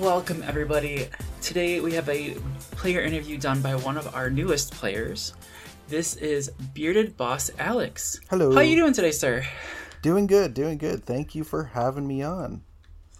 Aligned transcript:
Welcome, 0.00 0.42
everybody. 0.42 1.08
Today 1.40 1.80
we 1.80 1.92
have 1.92 2.08
a 2.08 2.34
player 2.72 3.00
interview 3.00 3.38
done 3.38 3.60
by 3.60 3.74
one 3.74 3.96
of 3.96 4.14
our 4.14 4.28
newest 4.28 4.72
players. 4.72 5.34
This 5.88 6.16
is 6.16 6.50
Bearded 6.72 7.16
Boss 7.16 7.50
Alex. 7.58 8.18
Hello. 8.28 8.50
How 8.52 8.58
are 8.58 8.64
you 8.64 8.76
doing 8.76 8.92
today, 8.92 9.12
sir? 9.12 9.44
Doing 10.02 10.26
good, 10.26 10.52
doing 10.52 10.78
good. 10.78 11.04
Thank 11.04 11.34
you 11.34 11.44
for 11.44 11.64
having 11.64 12.06
me 12.06 12.22
on. 12.22 12.62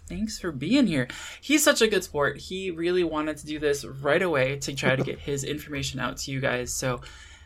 Thanks 0.07 0.37
for 0.37 0.51
being 0.51 0.87
here. 0.87 1.07
He's 1.39 1.63
such 1.63 1.81
a 1.81 1.87
good 1.87 2.03
sport. 2.03 2.37
He 2.37 2.71
really 2.71 3.03
wanted 3.03 3.37
to 3.37 3.45
do 3.45 3.57
this 3.57 3.85
right 3.85 4.21
away 4.21 4.57
to 4.57 4.73
try 4.73 4.95
to 4.95 5.03
get 5.03 5.19
his 5.31 5.43
information 5.43 5.99
out 5.99 6.17
to 6.17 6.31
you 6.31 6.41
guys. 6.41 6.73
So 6.73 7.01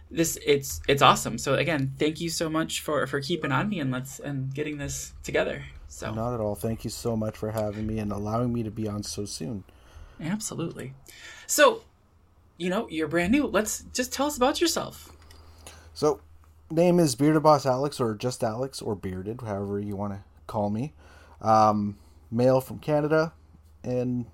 this 0.10 0.40
it's 0.46 0.82
it's 0.88 1.02
awesome. 1.02 1.38
So 1.38 1.54
again, 1.54 1.94
thank 2.00 2.20
you 2.20 2.30
so 2.30 2.50
much 2.50 2.82
for 2.82 3.06
for 3.06 3.22
keeping 3.22 3.52
on 3.52 3.70
me 3.70 3.80
and 3.80 3.92
let's 3.92 4.20
and 4.20 4.54
getting 4.54 4.78
this 4.78 5.14
together. 5.24 5.64
So 5.90 6.14
Not 6.14 6.34
at 6.34 6.40
all. 6.40 6.56
Thank 6.56 6.84
you 6.86 6.90
so 6.90 7.18
much 7.18 7.36
for 7.36 7.52
having 7.52 7.86
me 7.86 8.00
and 8.00 8.12
allowing 8.12 8.54
me 8.54 8.64
to 8.64 8.72
be 8.72 8.88
on 8.88 9.04
so 9.04 9.26
soon. 9.26 9.66
absolutely. 10.22 10.94
So 11.46 11.82
you 12.60 12.70
know, 12.70 12.88
you're 12.90 13.08
brand 13.08 13.32
new. 13.32 13.48
Let's 13.48 13.86
just 13.94 14.14
tell 14.14 14.28
us 14.28 14.38
about 14.38 14.62
yourself. 14.62 15.12
So, 15.94 16.20
name 16.70 17.00
is 17.00 17.16
Bearded 17.16 17.42
Boss 17.42 17.66
Alex, 17.66 18.00
or 18.00 18.14
just 18.14 18.44
Alex, 18.44 18.82
or 18.82 18.96
Bearded, 18.96 19.42
however 19.42 19.80
you 19.80 19.96
want 19.96 20.14
to 20.14 20.20
call 20.46 20.70
me. 20.70 20.94
Um, 21.42 21.98
male 22.30 22.60
from 22.60 22.80
Canada, 22.80 23.32
and 23.84 24.26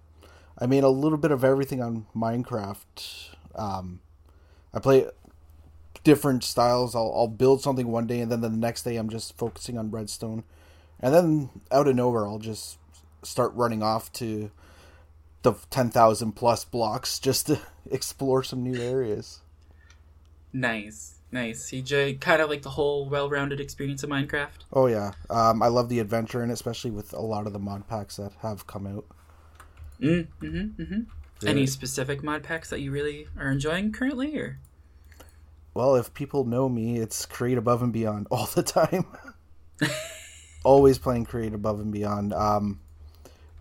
I 0.57 0.65
mean 0.65 0.83
a 0.83 0.89
little 0.89 1.19
bit 1.19 1.31
of 1.31 1.43
everything 1.43 1.81
on 1.81 2.07
Minecraft. 2.15 3.35
Um, 3.53 4.01
I 4.73 4.79
play 4.79 5.05
different 6.03 6.43
styles. 6.43 6.95
I'll, 6.95 7.13
I'll 7.15 7.27
build 7.27 7.61
something 7.61 7.87
one 7.87 8.07
day, 8.07 8.21
and 8.21 8.31
then 8.31 8.41
the 8.41 8.49
next 8.49 8.83
day 8.83 8.95
I'm 8.95 9.09
just 9.09 9.37
focusing 9.37 9.77
on 9.77 9.91
redstone, 9.91 10.43
and 10.99 11.13
then 11.13 11.49
out 11.71 11.87
of 11.87 11.95
nowhere 11.95 12.27
I'll 12.27 12.39
just 12.39 12.77
start 13.23 13.53
running 13.55 13.83
off 13.83 14.11
to 14.13 14.51
the 15.41 15.53
ten 15.69 15.89
thousand 15.89 16.33
plus 16.33 16.65
blocks 16.65 17.19
just 17.19 17.47
to 17.47 17.59
explore 17.91 18.43
some 18.43 18.63
new 18.63 18.81
areas. 18.81 19.41
Nice, 20.53 21.15
nice. 21.31 21.73
You 21.73 21.81
j- 21.81 22.13
kind 22.13 22.41
of 22.41 22.49
like 22.49 22.61
the 22.61 22.69
whole 22.69 23.09
well-rounded 23.09 23.59
experience 23.59 24.03
of 24.03 24.09
Minecraft. 24.09 24.63
Oh 24.71 24.87
yeah, 24.87 25.11
um, 25.29 25.61
I 25.61 25.67
love 25.67 25.89
the 25.89 25.99
adventure 25.99 26.41
and 26.41 26.51
especially 26.51 26.91
with 26.91 27.13
a 27.13 27.21
lot 27.21 27.45
of 27.45 27.53
the 27.53 27.59
mod 27.59 27.87
packs 27.87 28.15
that 28.17 28.31
have 28.41 28.65
come 28.65 28.87
out. 28.87 29.05
Mm, 29.99 30.27
mm-hmm, 30.41 30.81
mm-hmm. 30.81 31.47
Any 31.47 31.67
specific 31.67 32.23
mod 32.23 32.43
packs 32.43 32.69
that 32.69 32.79
you 32.79 32.91
really 32.91 33.27
are 33.37 33.51
enjoying 33.51 33.91
currently, 33.91 34.37
or 34.37 34.59
Well, 35.73 35.95
if 35.95 36.13
people 36.13 36.45
know 36.45 36.69
me, 36.69 36.97
it's 36.97 37.25
create 37.25 37.57
above 37.57 37.83
and 37.83 37.93
beyond 37.93 38.27
all 38.31 38.47
the 38.47 38.63
time. 38.63 39.05
Always 40.65 40.97
playing 40.97 41.25
create 41.25 41.53
above 41.53 41.79
and 41.79 41.91
beyond. 41.91 42.33
Um, 42.33 42.79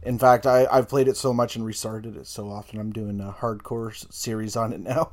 in 0.03 0.19
fact, 0.19 0.47
I, 0.47 0.67
I've 0.71 0.89
played 0.89 1.09
it 1.09 1.17
so 1.17 1.33
much 1.33 1.57
and 1.57 1.65
restarted 1.65 2.17
it 2.17 2.27
so 2.27 2.51
often. 2.51 2.79
I'm 2.79 2.93
doing 2.93 3.21
a 3.21 3.35
hardcore 3.39 4.13
series 4.13 4.57
on 4.57 4.73
it 4.73 4.81
now. 4.81 5.13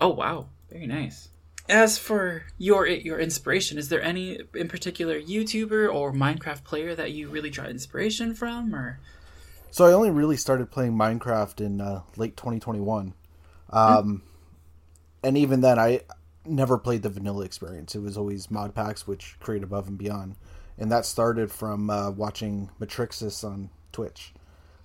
oh 0.00 0.08
wow, 0.08 0.46
very 0.70 0.86
nice. 0.86 1.28
As 1.68 1.98
for 1.98 2.44
your 2.56 2.86
your 2.86 3.18
inspiration, 3.18 3.76
is 3.76 3.88
there 3.88 4.02
any 4.02 4.38
in 4.54 4.68
particular 4.68 5.20
YouTuber 5.20 5.92
or 5.92 6.12
Minecraft 6.12 6.64
player 6.64 6.94
that 6.94 7.12
you 7.12 7.28
really 7.28 7.50
draw 7.50 7.66
inspiration 7.66 8.34
from, 8.34 8.74
or 8.74 9.00
So 9.70 9.84
I 9.84 9.92
only 9.92 10.10
really 10.10 10.36
started 10.36 10.70
playing 10.70 10.92
Minecraft 10.92 11.60
in 11.60 11.80
uh, 11.80 12.02
late 12.16 12.36
2021, 12.36 13.12
um, 13.70 14.22
and 15.22 15.36
even 15.36 15.60
then 15.60 15.78
I 15.78 16.00
never 16.46 16.78
played 16.78 17.02
the 17.02 17.10
vanilla 17.10 17.44
experience. 17.44 17.94
It 17.94 18.00
was 18.00 18.16
always 18.16 18.50
mod 18.50 18.74
packs, 18.74 19.06
which 19.06 19.36
create 19.40 19.62
above 19.62 19.88
and 19.88 19.98
beyond, 19.98 20.36
and 20.78 20.90
that 20.92 21.04
started 21.04 21.50
from 21.50 21.90
uh, 21.90 22.10
watching 22.10 22.70
Matrixus 22.80 23.44
on 23.44 23.70
Twitch. 23.92 24.32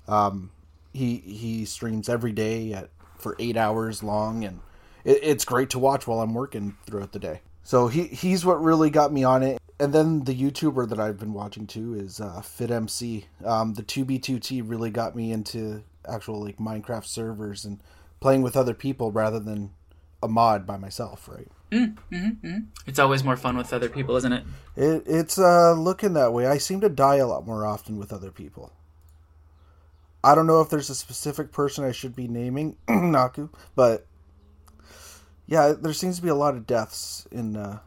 Um, 0.07 0.51
he 0.93 1.17
he 1.17 1.65
streams 1.65 2.09
every 2.09 2.31
day 2.31 2.73
at 2.73 2.89
for 3.17 3.35
eight 3.39 3.57
hours 3.57 4.03
long, 4.03 4.43
and 4.43 4.59
it, 5.03 5.19
it's 5.21 5.45
great 5.45 5.69
to 5.71 5.79
watch 5.79 6.07
while 6.07 6.21
I'm 6.21 6.33
working 6.33 6.75
throughout 6.85 7.11
the 7.11 7.19
day. 7.19 7.41
So 7.63 7.87
he 7.87 8.03
he's 8.05 8.45
what 8.45 8.61
really 8.61 8.89
got 8.89 9.11
me 9.11 9.23
on 9.23 9.43
it. 9.43 9.59
And 9.79 9.91
then 9.91 10.23
the 10.23 10.35
YouTuber 10.35 10.87
that 10.89 10.99
I've 10.99 11.17
been 11.17 11.33
watching 11.33 11.65
too 11.65 11.95
is 11.95 12.19
uh, 12.19 12.41
FitMC. 12.43 13.25
Um, 13.43 13.73
the 13.73 13.83
2B2T 13.83 14.61
really 14.63 14.91
got 14.91 15.15
me 15.15 15.31
into 15.31 15.83
actual 16.07 16.43
like 16.43 16.57
Minecraft 16.57 17.05
servers 17.05 17.65
and 17.65 17.79
playing 18.19 18.43
with 18.43 18.55
other 18.55 18.73
people 18.73 19.11
rather 19.11 19.39
than 19.39 19.71
a 20.21 20.27
mod 20.27 20.65
by 20.65 20.77
myself, 20.77 21.27
right? 21.27 21.47
Mm, 21.73 21.97
mm-hmm, 22.11 22.47
mm-hmm. 22.47 22.59
it's 22.85 22.99
always 22.99 23.23
more 23.23 23.35
fun 23.35 23.57
with 23.57 23.73
other 23.73 23.89
people, 23.89 24.15
isn't 24.15 24.31
it? 24.31 24.43
It, 24.75 25.03
it's 25.07 25.39
uh, 25.39 25.73
looking 25.73 26.13
that 26.13 26.31
way. 26.31 26.45
I 26.45 26.59
seem 26.59 26.81
to 26.81 26.89
die 26.89 27.15
a 27.15 27.25
lot 27.25 27.47
more 27.47 27.65
often 27.65 27.97
with 27.97 28.13
other 28.13 28.29
people. 28.29 28.71
I 30.23 30.35
don't 30.35 30.45
know 30.45 30.61
if 30.61 30.69
there's 30.69 30.89
a 30.89 30.95
specific 30.95 31.51
person 31.51 31.83
I 31.83 31.91
should 31.91 32.15
be 32.15 32.27
naming, 32.27 32.77
Naku, 32.87 33.49
but 33.75 34.05
yeah, 35.47 35.73
there 35.73 35.93
seems 35.93 36.17
to 36.17 36.21
be 36.21 36.29
a 36.29 36.35
lot 36.35 36.55
of 36.55 36.67
deaths 36.67 37.27
in 37.31 37.57
uh, 37.57 37.79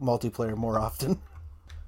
multiplayer 0.00 0.56
more 0.56 0.78
often. 0.78 1.20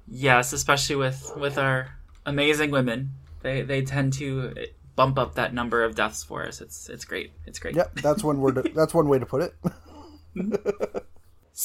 Yes, 0.07 0.53
especially 0.53 0.97
with 0.97 1.31
with 1.35 1.57
our 1.57 1.89
amazing 2.27 2.69
women, 2.69 3.09
they 3.41 3.63
they 3.63 3.81
tend 3.81 4.13
to 4.13 4.53
eh, 4.55 4.65
bump 4.95 5.17
up 5.17 5.33
that 5.33 5.51
number 5.51 5.83
of 5.83 5.95
deaths 5.95 6.23
for 6.23 6.45
us. 6.45 6.61
It's 6.61 6.89
it's 6.89 7.05
great. 7.05 7.31
It's 7.47 7.57
great. 7.57 7.75
Yep, 7.75 7.95
that's 7.95 8.23
one 8.23 8.39
word. 8.39 8.69
That's 8.75 8.93
one 8.93 9.09
way 9.09 9.17
to 9.17 9.25
put 9.25 9.41
it. 9.41 9.55
Mm-hmm. 10.35 10.97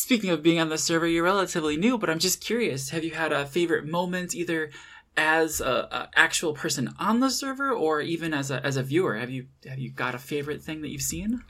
Speaking 0.00 0.31
of 0.31 0.43
being 0.43 0.59
on 0.59 0.71
the 0.71 0.78
server, 0.78 1.06
you're 1.06 1.22
relatively 1.22 1.77
new, 1.77 1.99
but 1.99 2.09
I'm 2.09 2.19
just 2.19 2.41
curious. 2.41 2.88
Have 2.88 3.05
you 3.05 3.11
had 3.11 3.33
a 3.33 3.44
favorite 3.44 3.87
moment, 3.87 4.34
either 4.34 4.71
as 5.15 5.61
a, 5.61 5.88
a 5.93 6.09
actual 6.16 6.55
person 6.55 6.94
on 6.99 7.21
the 7.21 7.28
server, 7.28 7.71
or 7.71 8.00
even 8.00 8.33
as 8.33 8.50
a 8.50 8.65
as 8.65 8.78
a 8.78 8.83
viewer? 8.83 9.19
Have 9.19 9.28
you 9.28 9.49
have 9.69 9.78
you 9.78 9.91
got 9.91 10.15
a 10.15 10.19
favorite 10.19 10.62
thing 10.62 10.81
that 10.81 10.88
you've 10.88 11.03
seen? 11.03 11.44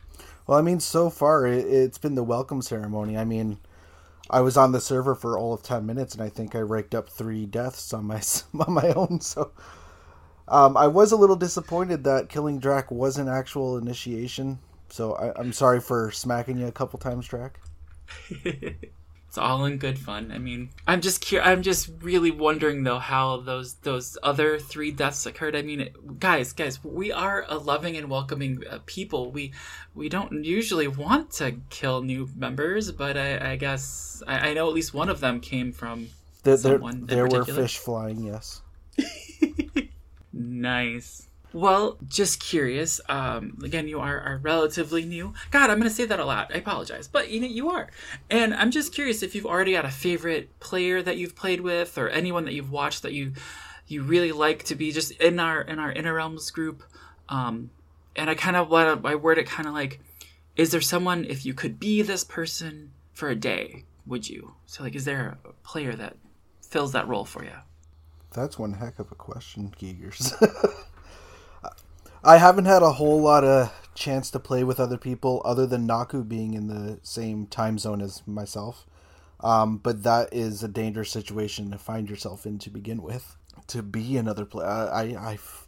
Well, 0.49 0.59
I 0.59 0.63
mean, 0.63 0.81
so 0.81 1.11
far 1.11 1.47
it, 1.47 1.65
it's 1.65 1.97
been 1.97 2.17
the 2.17 2.25
welcome 2.25 2.61
ceremony. 2.61 3.17
I 3.17 3.25
mean, 3.25 3.59
I 4.29 4.41
was 4.41 4.57
on 4.57 4.73
the 4.73 4.81
server 4.81 5.15
for 5.15 5.39
all 5.39 5.55
of 5.55 5.63
ten 5.63 5.87
minutes, 5.87 6.15
and 6.15 6.23
I 6.23 6.29
think 6.29 6.57
I 6.57 6.59
raked 6.59 6.95
up 6.95 7.09
three 7.09 7.47
deaths 7.47 7.95
on 7.95 8.05
my 8.05 8.21
on 8.67 8.75
my 8.75 8.93
own. 8.95 9.21
So, 9.21 9.53
um, 10.49 10.77
I 10.77 10.89
was 10.89 11.13
a 11.13 11.17
little 11.17 11.37
disappointed 11.37 12.03
that 12.03 12.29
killing 12.29 12.59
Drac 12.59 12.91
was 12.91 13.17
an 13.17 13.29
actual 13.29 13.79
initiation. 13.79 14.59
So 14.89 15.15
I, 15.15 15.39
I'm 15.39 15.53
sorry 15.53 15.81
for 15.81 16.11
smacking 16.11 16.59
you 16.59 16.67
a 16.67 16.73
couple 16.73 16.99
times, 16.99 17.29
Drac. 17.29 17.61
It's 19.31 19.39
all 19.39 19.65
in 19.65 19.79
good 19.79 19.97
fun. 19.97 20.33
I 20.33 20.39
mean, 20.39 20.71
I'm 20.89 21.01
just 21.01 21.25
cur- 21.25 21.41
I'm 21.41 21.63
just 21.63 21.89
really 22.01 22.33
wondering 22.33 22.83
though 22.83 22.99
how 22.99 23.37
those 23.37 23.75
those 23.75 24.19
other 24.25 24.59
three 24.59 24.91
deaths 24.91 25.25
occurred. 25.25 25.55
I 25.55 25.63
mean, 25.63 25.83
it, 25.83 26.19
guys, 26.19 26.53
guys, 26.53 26.83
we 26.83 27.13
are 27.13 27.45
a 27.49 27.57
loving 27.57 27.97
and 27.97 28.11
welcoming 28.11 28.65
uh, 28.69 28.81
people. 28.87 29.31
We 29.31 29.53
we 29.95 30.09
don't 30.09 30.43
usually 30.45 30.89
want 30.89 31.31
to 31.35 31.53
kill 31.71 32.03
new 32.03 32.29
members, 32.35 32.91
but 32.91 33.17
I, 33.17 33.53
I 33.53 33.55
guess 33.55 34.21
I, 34.27 34.49
I 34.49 34.55
know 34.55 34.67
at 34.67 34.75
least 34.75 34.95
one 34.95 35.09
of 35.09 35.21
them 35.21 35.39
came 35.39 35.71
from 35.71 36.09
There, 36.43 36.57
there, 36.57 36.73
Someone 36.73 36.97
in 36.97 37.07
there 37.07 37.29
were 37.29 37.45
fish 37.45 37.79
flying. 37.79 38.25
Yes. 38.25 38.63
Nice. 40.33 41.27
Well, 41.53 41.99
just 42.07 42.41
curious. 42.41 43.01
Um, 43.09 43.59
again, 43.65 43.89
you 43.89 44.01
are, 44.01 44.21
are 44.21 44.39
relatively 44.39 45.05
new. 45.05 45.35
God, 45.51 45.71
I'm 45.71 45.79
going 45.79 45.89
to 45.89 45.95
say 45.95 46.05
that 46.05 46.21
a 46.21 46.25
lot. 46.25 46.51
I 46.55 46.59
apologize, 46.59 47.09
but 47.09 47.31
you 47.31 47.41
know 47.41 47.47
you 47.47 47.71
are. 47.71 47.89
And 48.31 48.55
I'm 48.55 48.71
just 48.71 48.95
curious 48.95 49.23
if 49.23 49.35
you've 49.35 49.47
already 49.47 49.73
got 49.73 49.85
a 49.85 49.91
favorite 49.91 50.59
player 50.61 51.03
that 51.03 51.17
you've 51.17 51.35
played 51.35 51.61
with, 51.61 51.99
or 51.99 52.09
anyone 52.09 52.45
that 52.45 52.55
you've 52.55 52.71
watched 52.71 53.03
that 53.03 53.13
you 53.13 53.33
you 53.89 54.03
really 54.03 54.31
like 54.31 54.63
to 54.65 54.77
be 54.77 54.93
just 54.93 55.11
in 55.13 55.41
our 55.41 55.61
in 55.63 55.79
our 55.79 55.91
Inter 55.91 56.15
Realms 56.15 56.51
group. 56.51 56.85
Um, 57.29 57.71
and 58.15 58.31
I 58.31 58.35
kind 58.35 58.57
of 58.57 58.71
want 58.71 59.05
I 59.05 59.17
word 59.17 59.39
it 59.39 59.47
kind 59.47 59.67
of 59.67 59.75
like, 59.75 60.01
is 60.57 60.71
there 60.71 60.81
someone 60.81 61.25
if 61.25 61.45
you 61.45 61.55
could 61.55 61.81
be 61.81 62.03
this 62.03 62.23
person 62.23 62.93
for 63.13 63.29
a 63.29 63.35
day, 63.35 63.85
would 64.07 64.29
you? 64.29 64.55
So 64.67 64.85
like, 64.85 64.95
is 64.95 65.05
there 65.05 65.39
a 65.45 65.53
player 65.65 65.95
that 65.95 66.17
fills 66.63 66.93
that 66.93 67.09
role 67.09 67.25
for 67.25 67.45
you? 67.45 67.57
That's 68.33 68.59
one 68.59 68.75
heck 68.75 69.01
of 69.01 69.11
a 69.11 69.17
question, 69.17 69.75
Keegers. 69.77 70.33
I 72.23 72.37
haven't 72.37 72.67
had 72.67 72.83
a 72.83 72.93
whole 72.93 73.21
lot 73.21 73.45
of 73.45 73.73
chance 73.95 74.31
to 74.31 74.39
play 74.39 74.63
with 74.63 74.79
other 74.79 74.99
people 74.99 75.41
other 75.45 75.67
than 75.67 75.87
Naku 75.87 76.23
being 76.23 76.55
in 76.55 76.67
the 76.69 76.99
same 77.03 77.47
time 77.47 77.79
zone 77.79 78.01
as 78.03 78.23
myself. 78.27 78.87
Um, 79.41 79.79
but 79.79 80.03
that 80.03 80.29
is 80.33 80.63
a 80.63 80.69
dangerous 80.69 81.11
situation 81.11 81.71
to 81.71 81.79
find 81.79 82.11
yourself 82.11 82.45
in 82.45 82.59
to 82.59 82.71
begin 82.71 83.03
with. 83.03 83.37
To 83.69 83.83
be 83.83 84.17
another 84.17 84.45
player, 84.45 84.69
I, 84.69 85.15
I, 85.15 85.31
I've 85.31 85.67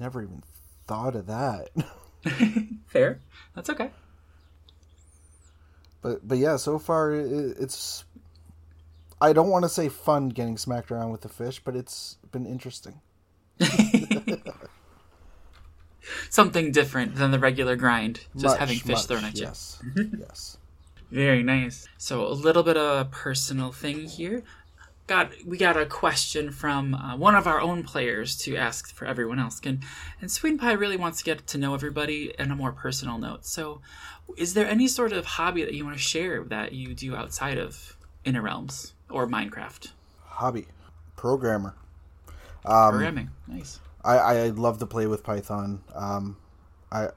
never 0.00 0.22
even 0.22 0.42
thought 0.86 1.14
of 1.14 1.26
that. 1.26 1.70
Fair. 2.86 3.20
That's 3.54 3.68
okay. 3.70 3.90
But 6.00 6.26
but 6.26 6.38
yeah, 6.38 6.56
so 6.56 6.78
far 6.78 7.12
it, 7.12 7.56
it's. 7.58 8.04
I 9.20 9.32
don't 9.32 9.48
want 9.48 9.64
to 9.64 9.68
say 9.68 9.88
fun 9.88 10.28
getting 10.28 10.56
smacked 10.58 10.90
around 10.90 11.10
with 11.10 11.22
the 11.22 11.28
fish, 11.28 11.60
but 11.64 11.74
it's 11.74 12.16
been 12.32 12.46
interesting. 12.46 13.00
something 16.30 16.72
different 16.72 17.16
than 17.16 17.30
the 17.30 17.38
regular 17.38 17.76
grind. 17.76 18.20
Just 18.34 18.44
Much, 18.44 18.58
having 18.58 18.78
fish 18.78 18.96
much, 18.96 19.06
thrown 19.06 19.24
at 19.24 19.36
you. 19.36 19.44
yes, 19.44 19.82
yes. 20.18 20.58
Very 21.10 21.42
nice. 21.42 21.86
So 21.98 22.26
a 22.26 22.32
little 22.34 22.62
bit 22.62 22.76
of 22.76 23.00
a 23.00 23.04
personal 23.10 23.72
thing 23.72 24.06
here. 24.06 24.42
got 25.06 25.30
we 25.46 25.56
got 25.56 25.76
a 25.76 25.86
question 25.86 26.50
from 26.50 26.94
uh, 26.94 27.16
one 27.16 27.36
of 27.36 27.46
our 27.46 27.60
own 27.60 27.84
players 27.84 28.36
to 28.38 28.56
ask 28.56 28.92
for 28.92 29.04
everyone 29.06 29.38
else. 29.38 29.60
Can 29.60 29.80
and 30.20 30.30
Sweet 30.30 30.58
Pie 30.58 30.72
really 30.72 30.96
wants 30.96 31.18
to 31.18 31.24
get 31.24 31.46
to 31.46 31.58
know 31.58 31.74
everybody 31.74 32.34
in 32.38 32.50
a 32.50 32.56
more 32.56 32.72
personal 32.72 33.18
note. 33.18 33.46
So, 33.46 33.80
is 34.36 34.54
there 34.54 34.66
any 34.66 34.88
sort 34.88 35.12
of 35.12 35.24
hobby 35.24 35.62
that 35.64 35.74
you 35.74 35.84
want 35.84 35.96
to 35.96 36.02
share 36.02 36.42
that 36.44 36.72
you 36.72 36.92
do 36.94 37.14
outside 37.14 37.56
of 37.58 37.96
Inter 38.24 38.40
Realms 38.40 38.94
or 39.08 39.28
Minecraft? 39.28 39.92
Hobby, 40.24 40.66
programmer. 41.14 41.76
Programming, 42.64 43.30
nice. 43.46 43.78
I, 44.06 44.16
I 44.16 44.48
love 44.48 44.78
to 44.78 44.86
play 44.86 45.06
with 45.06 45.22
Python. 45.24 45.82
Um, 45.94 46.36
I 46.92 47.08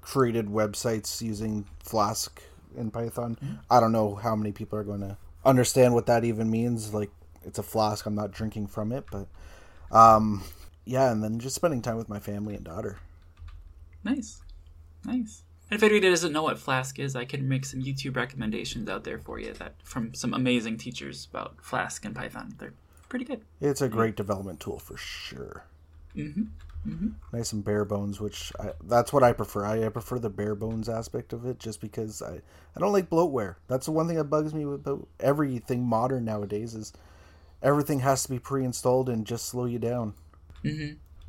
created 0.00 0.46
websites 0.48 1.22
using 1.22 1.64
Flask 1.78 2.42
in 2.76 2.90
Python. 2.90 3.38
I 3.70 3.80
don't 3.80 3.92
know 3.92 4.16
how 4.16 4.34
many 4.34 4.52
people 4.52 4.78
are 4.78 4.84
going 4.84 5.00
to 5.00 5.16
understand 5.44 5.94
what 5.94 6.06
that 6.06 6.24
even 6.24 6.50
means. 6.50 6.92
Like, 6.92 7.10
it's 7.44 7.58
a 7.58 7.62
flask. 7.62 8.06
I'm 8.06 8.14
not 8.14 8.32
drinking 8.32 8.66
from 8.66 8.90
it, 8.92 9.04
but 9.10 9.28
um, 9.96 10.42
yeah. 10.84 11.10
And 11.12 11.22
then 11.22 11.38
just 11.38 11.54
spending 11.54 11.82
time 11.82 11.96
with 11.96 12.08
my 12.08 12.18
family 12.18 12.54
and 12.54 12.64
daughter. 12.64 12.98
Nice. 14.02 14.42
Nice. 15.04 15.42
And 15.70 15.78
if 15.78 15.82
anybody 15.82 16.10
doesn't 16.10 16.32
know 16.32 16.42
what 16.42 16.58
Flask 16.58 16.98
is, 16.98 17.16
I 17.16 17.24
can 17.24 17.48
make 17.48 17.64
some 17.64 17.80
YouTube 17.80 18.16
recommendations 18.16 18.88
out 18.88 19.04
there 19.04 19.18
for 19.18 19.38
you 19.38 19.52
that 19.54 19.74
from 19.82 20.14
some 20.14 20.34
amazing 20.34 20.76
teachers 20.76 21.26
about 21.30 21.56
Flask 21.62 22.04
and 22.04 22.14
Python. 22.14 22.54
They're 22.58 22.74
pretty 23.08 23.24
good. 23.24 23.42
It's 23.60 23.80
a 23.80 23.88
great 23.88 24.16
development 24.16 24.60
tool 24.60 24.78
for 24.78 24.96
sure. 24.96 25.64
Mm-hmm. 26.16 27.08
Nice 27.32 27.52
and 27.54 27.64
bare 27.64 27.84
bones, 27.86 28.20
which 28.20 28.52
I, 28.60 28.72
that's 28.84 29.10
what 29.12 29.22
I 29.22 29.32
prefer. 29.32 29.64
I, 29.64 29.86
I 29.86 29.88
prefer 29.88 30.18
the 30.18 30.28
bare 30.28 30.54
bones 30.54 30.88
aspect 30.88 31.32
of 31.32 31.46
it, 31.46 31.58
just 31.58 31.80
because 31.80 32.20
I 32.20 32.42
I 32.76 32.80
don't 32.80 32.92
like 32.92 33.08
bloatware. 33.08 33.56
That's 33.68 33.86
the 33.86 33.92
one 33.92 34.06
thing 34.06 34.16
that 34.18 34.24
bugs 34.24 34.52
me 34.52 34.64
about 34.64 35.08
everything 35.18 35.82
modern 35.86 36.24
nowadays 36.26 36.74
is 36.74 36.92
everything 37.62 38.00
has 38.00 38.24
to 38.24 38.30
be 38.30 38.38
pre-installed 38.38 39.08
and 39.08 39.26
just 39.26 39.46
slow 39.46 39.64
you 39.64 39.78
down. 39.78 40.12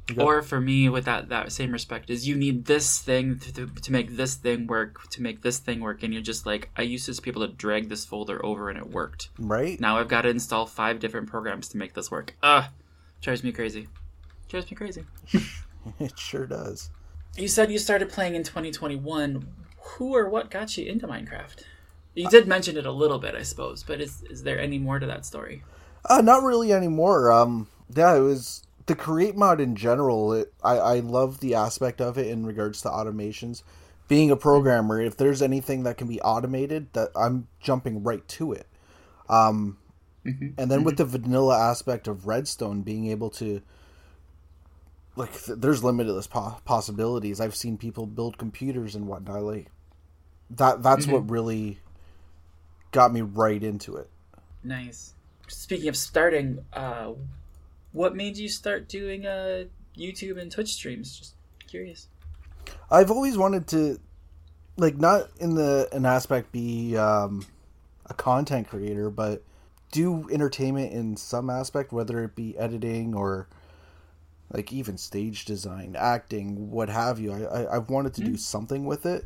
got- 0.08 0.20
Or 0.26 0.42
for 0.42 0.60
me, 0.60 0.90
with 0.90 1.06
that 1.06 1.30
that 1.30 1.52
same 1.54 1.72
respect, 1.72 2.10
is 2.10 2.28
you 2.28 2.36
need 2.36 2.66
this 2.66 3.00
thing 3.00 3.40
to, 3.40 3.66
to 3.68 3.92
make 3.94 4.18
this 4.18 4.36
thing 4.36 4.68
work, 4.68 5.10
to 5.12 5.22
make 5.22 5.42
this 5.42 5.58
thing 5.60 5.80
work, 5.80 6.04
and 6.04 6.14
you're 6.14 6.22
just 6.22 6.46
like, 6.46 6.70
I 6.76 6.82
used 6.82 7.06
to 7.14 7.22
be 7.22 7.30
able 7.30 7.48
to 7.48 7.54
drag 7.54 7.88
this 7.88 8.04
folder 8.06 8.46
over 8.46 8.70
and 8.70 8.78
it 8.78 8.92
worked. 8.92 9.30
Right? 9.40 9.80
Now 9.80 10.00
I've 10.00 10.10
got 10.10 10.24
to 10.24 10.30
install 10.30 10.66
five 10.66 11.00
different 11.00 11.28
programs 11.30 11.70
to 11.70 11.78
make 11.78 11.94
this 11.94 12.12
work. 12.12 12.36
Ugh, 12.44 12.66
drives 13.22 13.42
me 13.44 13.54
crazy. 13.54 13.88
Drives 14.56 14.72
me 14.72 14.78
crazy. 14.78 15.04
it 16.00 16.18
sure 16.18 16.46
does. 16.46 16.90
You 17.36 17.50
said 17.50 17.74
you 17.74 17.78
started 17.78 18.08
playing 18.08 18.36
in 18.36 18.44
2021. 18.44 19.46
Who 19.80 20.16
or 20.16 20.30
what 20.30 20.50
got 20.50 20.78
you 20.78 20.86
into 20.86 21.06
Minecraft? 21.06 21.66
You 22.14 22.30
did 22.30 22.48
mention 22.48 22.78
it 22.78 22.86
a 22.86 22.92
little 22.94 23.20
bit, 23.20 23.36
I 23.36 23.42
suppose, 23.42 23.84
but 23.84 24.00
is 24.00 24.24
is 24.30 24.44
there 24.44 24.58
any 24.58 24.78
more 24.78 24.98
to 24.98 25.06
that 25.08 25.26
story? 25.26 25.64
Uh, 26.10 26.22
not 26.22 26.42
really 26.42 26.72
anymore. 26.72 27.34
Um, 27.34 27.68
yeah, 27.94 28.16
it 28.16 28.22
was 28.22 28.66
the 28.86 28.96
create 28.96 29.36
mod 29.36 29.60
in 29.60 29.76
general. 29.76 30.32
It, 30.32 30.54
I 30.64 30.78
I 30.78 31.00
love 31.02 31.42
the 31.42 31.54
aspect 31.54 32.00
of 32.00 32.18
it 32.18 32.28
in 32.28 32.46
regards 32.46 32.82
to 32.84 32.88
automations. 32.88 33.62
Being 34.08 34.32
a 34.32 34.38
programmer, 34.38 35.02
if 35.02 35.18
there's 35.18 35.42
anything 35.42 35.84
that 35.84 35.98
can 35.98 36.08
be 36.08 36.22
automated, 36.22 36.94
that 36.94 37.10
I'm 37.14 37.50
jumping 37.60 38.04
right 38.04 38.26
to 38.30 38.54
it. 38.54 38.68
Um, 39.28 39.80
and 40.24 40.72
then 40.72 40.86
with 40.86 40.96
the 40.96 41.04
vanilla 41.04 41.60
aspect 41.60 42.08
of 42.08 42.26
Redstone, 42.26 42.84
being 42.84 43.08
able 43.08 43.30
to 43.32 43.62
like, 45.16 45.32
th- 45.32 45.60
there's 45.60 45.84
limitless 45.84 46.28
po- 46.28 46.58
possibilities. 46.66 47.40
I've 47.40 47.56
seen 47.56 47.78
people 47.78 48.06
build 48.06 48.38
computers 48.38 48.96
and 48.96 49.08
whatnot. 49.08 49.44
Like 49.44 49.68
that. 50.52 50.84
That's 50.84 51.08
what 51.08 51.30
really 51.30 51.80
got 52.92 53.14
me 53.14 53.22
right 53.22 53.64
into 53.64 53.98
it. 53.98 54.10
Nice. 54.64 55.14
Speaking 55.48 55.90
of 55.90 55.96
starting, 55.96 56.66
uh, 56.74 57.14
what 57.92 58.16
made 58.16 58.38
you 58.38 58.50
start 58.50 58.90
doing 58.90 59.26
uh, 59.26 59.66
YouTube 59.96 60.40
and 60.42 60.52
Twitch 60.52 60.74
streams? 60.74 61.18
Just 61.18 61.36
curious. 61.68 62.08
I've 62.90 63.12
always 63.12 63.38
wanted 63.38 63.68
to, 63.68 64.00
like, 64.78 64.98
not 64.98 65.30
in 65.40 65.56
the 65.56 65.88
an 65.92 66.06
aspect 66.06 66.52
be 66.52 66.98
um, 66.98 67.46
a 68.08 68.14
content 68.14 68.68
creator, 68.70 69.10
but 69.10 69.44
do 69.92 70.28
entertainment 70.32 70.92
in 70.94 71.16
some 71.16 71.50
aspect, 71.50 71.94
whether 71.94 72.24
it 72.24 72.36
be 72.36 72.58
editing 72.58 73.14
or 73.14 73.48
like 74.56 74.72
even 74.72 74.98
stage 74.98 75.44
design, 75.44 75.96
acting, 76.00 76.72
what 76.72 76.88
have 76.88 77.20
you. 77.20 77.34
I, 77.34 77.64
I 77.64 77.76
I've 77.76 77.90
wanted 77.90 78.14
to 78.14 78.22
do 78.22 78.38
something 78.38 78.86
with 78.86 79.06
it, 79.06 79.26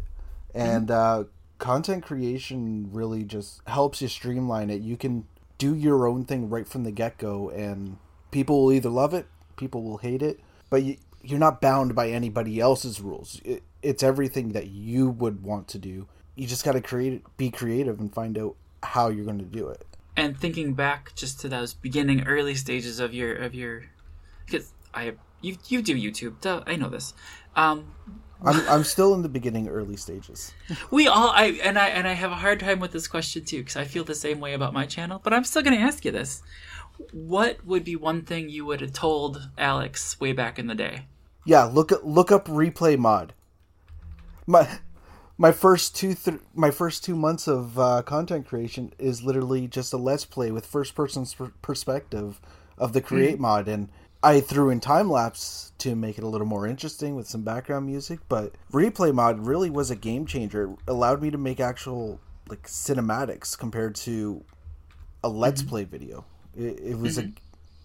and 0.55 0.89
uh, 0.89 1.25
content 1.59 2.03
creation 2.03 2.89
really 2.91 3.23
just 3.23 3.61
helps 3.67 4.01
you 4.01 4.07
streamline 4.07 4.71
it. 4.71 4.81
You 4.81 4.97
can 4.97 5.27
do 5.59 5.75
your 5.75 6.07
own 6.07 6.25
thing 6.25 6.49
right 6.49 6.67
from 6.67 6.83
the 6.83 6.91
get 6.91 7.19
go, 7.19 7.49
and 7.49 7.97
people 8.31 8.63
will 8.63 8.73
either 8.73 8.89
love 8.89 9.13
it, 9.13 9.27
people 9.55 9.83
will 9.83 9.97
hate 9.97 10.23
it, 10.23 10.39
but 10.71 10.81
you, 10.81 10.97
you're 11.21 11.37
not 11.37 11.61
bound 11.61 11.93
by 11.93 12.09
anybody 12.09 12.59
else's 12.59 12.99
rules. 12.99 13.39
It, 13.45 13.61
it's 13.83 14.01
everything 14.01 14.53
that 14.53 14.67
you 14.67 15.09
would 15.09 15.43
want 15.43 15.67
to 15.69 15.77
do. 15.77 16.07
You 16.35 16.47
just 16.47 16.65
got 16.65 16.71
to 16.71 16.81
create, 16.81 17.23
be 17.37 17.51
creative, 17.51 17.99
and 17.99 18.11
find 18.11 18.35
out 18.37 18.55
how 18.81 19.09
you're 19.09 19.25
going 19.25 19.39
to 19.39 19.45
do 19.45 19.67
it. 19.67 19.85
And 20.17 20.35
thinking 20.35 20.73
back 20.73 21.13
just 21.13 21.39
to 21.41 21.49
those 21.49 21.73
beginning 21.73 22.23
early 22.25 22.55
stages 22.55 22.99
of 22.99 23.13
your 23.13 23.35
of 23.35 23.53
your, 23.53 23.83
because 24.45 24.73
I 24.93 25.13
you 25.41 25.57
you 25.67 25.81
do 25.81 25.95
YouTube, 25.95 26.41
duh, 26.41 26.63
I 26.65 26.75
know 26.75 26.89
this. 26.89 27.13
Um, 27.55 27.93
I'm 28.43 28.67
I'm 28.69 28.83
still 28.83 29.13
in 29.13 29.21
the 29.21 29.29
beginning, 29.29 29.67
early 29.67 29.97
stages. 29.97 30.53
we 30.91 31.07
all 31.07 31.29
I 31.29 31.59
and 31.63 31.77
I 31.77 31.89
and 31.89 32.07
I 32.07 32.13
have 32.13 32.31
a 32.31 32.35
hard 32.35 32.59
time 32.59 32.79
with 32.79 32.91
this 32.91 33.07
question 33.07 33.43
too 33.43 33.59
because 33.59 33.75
I 33.75 33.83
feel 33.83 34.03
the 34.03 34.15
same 34.15 34.39
way 34.39 34.53
about 34.53 34.73
my 34.73 34.85
channel. 34.85 35.19
But 35.23 35.33
I'm 35.33 35.43
still 35.43 35.61
going 35.61 35.77
to 35.77 35.83
ask 35.83 36.05
you 36.05 36.11
this: 36.11 36.41
What 37.11 37.65
would 37.65 37.83
be 37.83 37.95
one 37.95 38.21
thing 38.21 38.49
you 38.49 38.65
would 38.65 38.81
have 38.81 38.93
told 38.93 39.49
Alex 39.57 40.19
way 40.19 40.31
back 40.31 40.57
in 40.57 40.67
the 40.67 40.75
day? 40.75 41.05
Yeah, 41.45 41.63
look 41.65 41.91
at 41.91 42.05
look 42.05 42.31
up 42.31 42.47
replay 42.47 42.97
mod. 42.97 43.33
My 44.47 44.79
my 45.37 45.51
first 45.51 45.95
two 45.95 46.13
th- 46.13 46.39
my 46.53 46.71
first 46.71 47.03
two 47.03 47.15
months 47.15 47.47
of 47.47 47.77
uh, 47.77 48.01
content 48.03 48.47
creation 48.47 48.93
is 48.97 49.21
literally 49.21 49.67
just 49.67 49.93
a 49.93 49.97
let's 49.97 50.25
play 50.25 50.51
with 50.51 50.65
first 50.65 50.95
person 50.95 51.25
perspective 51.61 52.39
of 52.77 52.93
the 52.93 53.01
create 53.01 53.39
mod, 53.39 53.67
and 53.67 53.89
I 54.21 54.41
threw 54.41 54.69
in 54.69 54.79
time 54.79 55.09
lapse 55.09 55.71
to 55.79 55.95
make 55.95 56.17
it 56.17 56.23
a 56.23 56.27
little 56.27 56.47
more 56.47 56.67
interesting 56.67 57.15
with 57.15 57.27
some 57.27 57.41
background 57.41 57.85
music. 57.85 58.19
But 58.27 58.53
replay 58.71 59.13
mod 59.13 59.45
really 59.45 59.69
was 59.69 59.91
a 59.91 59.95
game 59.95 60.25
changer. 60.25 60.71
It 60.71 60.79
allowed 60.87 61.21
me 61.21 61.31
to 61.31 61.37
make 61.37 61.59
actual 61.59 62.19
like 62.49 62.63
cinematics 62.63 63.57
compared 63.57 63.95
to 63.95 64.43
a 65.23 65.29
let's 65.29 65.61
mm-hmm. 65.61 65.69
play 65.69 65.83
video. 65.85 66.25
It, 66.57 66.79
it 66.79 66.97
was 66.97 67.17
a 67.17 67.23
mm-hmm. 67.23 67.33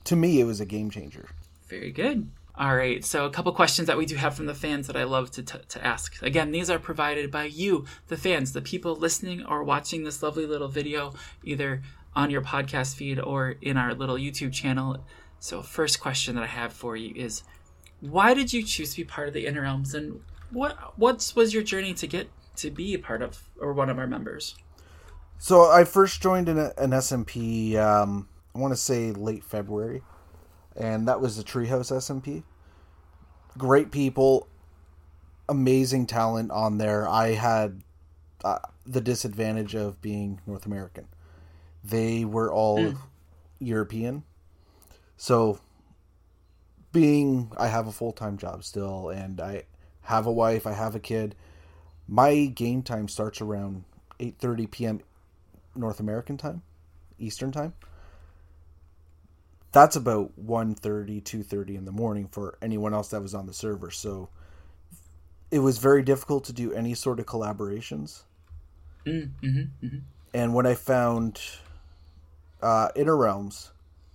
to 0.04 0.16
me 0.16 0.40
it 0.40 0.44
was 0.44 0.60
a 0.60 0.66
game 0.66 0.90
changer. 0.90 1.28
Very 1.68 1.92
good. 1.92 2.30
All 2.56 2.76
right, 2.76 3.04
so 3.04 3.26
a 3.26 3.30
couple 3.30 3.50
questions 3.50 3.88
that 3.88 3.98
we 3.98 4.06
do 4.06 4.14
have 4.14 4.36
from 4.36 4.46
the 4.46 4.54
fans 4.54 4.86
that 4.86 4.94
I 4.94 5.02
love 5.02 5.32
to, 5.32 5.42
t- 5.42 5.58
to 5.70 5.84
ask. 5.84 6.22
Again, 6.22 6.52
these 6.52 6.70
are 6.70 6.78
provided 6.78 7.32
by 7.32 7.46
you, 7.46 7.84
the 8.06 8.16
fans, 8.16 8.52
the 8.52 8.62
people 8.62 8.94
listening 8.94 9.44
or 9.44 9.64
watching 9.64 10.04
this 10.04 10.22
lovely 10.22 10.46
little 10.46 10.68
video, 10.68 11.14
either 11.42 11.82
on 12.14 12.30
your 12.30 12.42
podcast 12.42 12.94
feed 12.94 13.18
or 13.18 13.56
in 13.60 13.76
our 13.76 13.92
little 13.92 14.14
YouTube 14.14 14.52
channel. 14.52 15.04
So, 15.44 15.60
first 15.60 16.00
question 16.00 16.36
that 16.36 16.44
I 16.44 16.46
have 16.46 16.72
for 16.72 16.96
you 16.96 17.12
is 17.14 17.42
why 18.00 18.32
did 18.32 18.54
you 18.54 18.62
choose 18.62 18.92
to 18.92 18.96
be 18.96 19.04
part 19.04 19.28
of 19.28 19.34
the 19.34 19.44
Inter 19.44 19.60
Realms 19.60 19.92
and 19.92 20.22
what 20.50 20.98
what 20.98 21.34
was 21.36 21.52
your 21.52 21.62
journey 21.62 21.92
to 21.92 22.06
get 22.06 22.30
to 22.56 22.70
be 22.70 22.94
a 22.94 22.98
part 22.98 23.20
of 23.20 23.42
or 23.60 23.74
one 23.74 23.90
of 23.90 23.98
our 23.98 24.06
members? 24.06 24.56
So 25.36 25.70
I 25.70 25.84
first 25.84 26.22
joined 26.22 26.48
an, 26.48 26.58
an 26.78 26.92
SMP. 26.92 27.76
Um, 27.76 28.26
I 28.54 28.58
want 28.58 28.72
to 28.72 28.76
say 28.78 29.12
late 29.12 29.44
February, 29.44 30.00
and 30.78 31.06
that 31.08 31.20
was 31.20 31.36
the 31.36 31.44
Treehouse 31.44 31.92
SMP. 31.92 32.42
Great 33.58 33.90
people, 33.90 34.48
amazing 35.46 36.06
talent 36.06 36.52
on 36.52 36.78
there. 36.78 37.06
I 37.06 37.32
had 37.32 37.82
uh, 38.42 38.60
the 38.86 39.02
disadvantage 39.02 39.74
of 39.74 40.00
being 40.00 40.40
North 40.46 40.64
American. 40.64 41.06
They 41.84 42.24
were 42.24 42.50
all 42.50 42.94
European, 43.58 44.22
so 45.16 45.58
being 46.92 47.52
I 47.56 47.68
have 47.68 47.86
a 47.86 47.92
full 47.92 48.12
time 48.12 48.38
job 48.38 48.64
still, 48.64 49.10
and 49.10 49.40
I 49.40 49.64
have 50.02 50.26
a 50.26 50.32
wife, 50.32 50.66
I 50.66 50.72
have 50.72 50.94
a 50.94 51.00
kid. 51.00 51.34
My 52.08 52.46
game 52.46 52.82
time 52.82 53.08
starts 53.08 53.40
around 53.40 53.84
eight 54.20 54.36
thirty 54.38 54.66
p.m. 54.66 55.00
North 55.74 56.00
American 56.00 56.36
time, 56.36 56.62
Eastern 57.18 57.52
time. 57.52 57.74
That's 59.72 59.96
about 59.96 60.32
1.30, 60.40 61.22
2.30 61.22 61.76
in 61.76 61.84
the 61.84 61.92
morning 61.92 62.28
for 62.30 62.56
anyone 62.62 62.94
else 62.94 63.08
that 63.08 63.20
was 63.22 63.34
on 63.34 63.46
the 63.46 63.52
server. 63.52 63.90
So 63.90 64.28
it 65.50 65.60
was 65.60 65.78
very 65.78 66.02
difficult 66.02 66.44
to 66.44 66.52
do 66.52 66.72
any 66.72 66.94
sort 66.94 67.20
of 67.20 67.26
collaborations. 67.26 68.22
Mm-hmm, 69.06 69.98
And 70.32 70.54
when 70.54 70.66
I 70.66 70.74
found 70.74 71.40
uh, 72.62 72.88
Inter 72.96 73.16
Realms, 73.16 73.72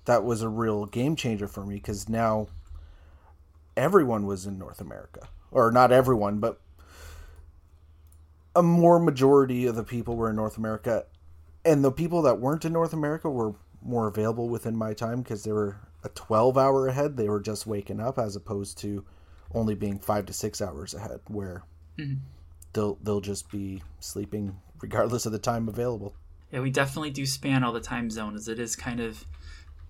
that 0.10 0.24
was 0.24 0.42
a 0.42 0.50
real 0.50 0.88
game 0.88 1.16
changer 1.16 1.48
for 1.48 1.64
me 1.64 1.76
because 1.76 2.10
now 2.10 2.48
everyone 3.78 4.26
was 4.26 4.48
in 4.48 4.58
North 4.58 4.82
America. 4.82 5.30
Or 5.52 5.72
not 5.72 5.92
everyone, 5.92 6.40
but 6.40 6.60
a 8.56 8.64
more 8.64 9.00
majority 9.00 9.68
of 9.68 9.76
the 9.76 9.84
people 9.84 10.16
were 10.16 10.32
in 10.32 10.36
North 10.36 10.58
America. 10.58 11.06
And 11.64 11.84
the 11.84 11.92
people 11.92 12.24
that 12.24 12.40
weren't 12.40 12.66
in 12.66 12.74
North 12.74 12.92
America 12.92 13.30
were 13.30 13.54
more 13.84 14.08
available 14.08 14.50
within 14.50 14.76
my 14.76 14.96
time 14.96 15.22
because 15.22 15.44
they 15.44 15.52
were 15.52 15.78
a 16.04 16.10
12 16.10 16.58
hour 16.58 16.88
ahead. 16.88 17.16
They 17.16 17.30
were 17.30 17.40
just 17.40 17.68
waking 17.68 18.00
up 18.00 18.18
as 18.18 18.36
opposed 18.36 18.80
to 18.80 19.06
only 19.54 19.76
being 19.76 20.00
five 20.00 20.26
to 20.26 20.34
six 20.34 20.60
hours 20.60 20.96
ahead, 20.96 21.20
where 21.28 21.62
mm-hmm. 22.00 22.16
they'll 22.74 22.96
they'll 23.04 23.22
just 23.22 23.52
be 23.52 23.84
sleeping 24.00 24.56
regardless 24.82 25.28
of 25.28 25.34
the 25.34 25.40
time 25.40 25.70
available. 25.70 26.16
Yeah, 26.52 26.62
we 26.62 26.72
definitely 26.72 27.12
do 27.12 27.28
span 27.28 27.64
all 27.64 27.74
the 27.74 27.80
time 27.80 28.10
zones. 28.10 28.48
It 28.48 28.60
is 28.60 28.76
kind 28.76 29.00
of 29.00 29.24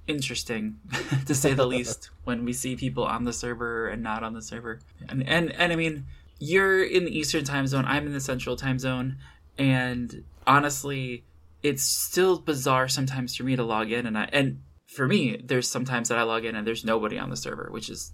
interesting, 0.09 0.79
to 1.25 1.35
say 1.35 1.53
the 1.53 1.65
least, 1.65 2.09
when 2.23 2.45
we 2.45 2.53
see 2.53 2.75
people 2.75 3.03
on 3.03 3.23
the 3.23 3.33
server 3.33 3.87
and 3.87 4.03
not 4.03 4.23
on 4.23 4.33
the 4.33 4.41
server. 4.41 4.79
And 5.07 5.27
and 5.27 5.51
and 5.53 5.71
I 5.71 5.75
mean, 5.75 6.05
you're 6.39 6.83
in 6.83 7.05
the 7.05 7.17
Eastern 7.17 7.43
time 7.43 7.67
zone. 7.67 7.85
I'm 7.85 8.07
in 8.07 8.13
the 8.13 8.19
Central 8.19 8.55
time 8.55 8.79
zone, 8.79 9.17
and 9.57 10.23
honestly, 10.47 11.23
it's 11.63 11.83
still 11.83 12.39
bizarre 12.39 12.87
sometimes 12.87 13.35
for 13.35 13.43
me 13.43 13.55
to 13.55 13.63
log 13.63 13.91
in 13.91 14.05
and 14.05 14.17
I 14.17 14.29
and 14.31 14.61
for 14.87 15.07
me, 15.07 15.39
there's 15.43 15.69
sometimes 15.69 16.09
that 16.09 16.17
I 16.17 16.23
log 16.23 16.45
in 16.45 16.55
and 16.55 16.65
there's 16.65 16.83
nobody 16.83 17.19
on 17.19 17.29
the 17.29 17.37
server, 17.37 17.69
which 17.71 17.89
is 17.89 18.11